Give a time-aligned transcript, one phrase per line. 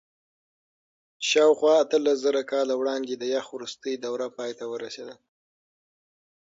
[1.29, 5.15] شاوخوا اتلسزره کاله وړاندې د یخ وروستۍ دوره پای ته ورسېده.